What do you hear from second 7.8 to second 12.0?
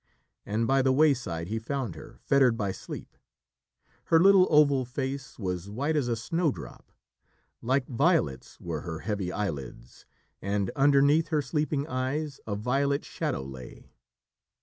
violets were her heavy eyelids, and underneath her sleeping